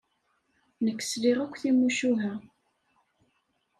[0.85, 2.33] Nekk sliɣ akk timucuha.